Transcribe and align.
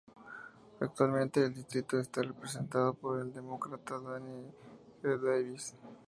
Actualmente 0.79 1.45
el 1.45 1.53
distrito 1.53 1.99
está 1.99 2.23
representado 2.23 2.95
por 2.95 3.21
el 3.21 3.31
Demócrata 3.31 3.99
Danny 3.99 4.51
K. 5.03 5.15
Davis. 5.17 5.75